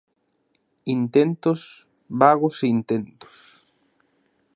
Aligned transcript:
Intentos, 0.97 1.61
vagos 2.21 2.57
intentos. 2.63 3.35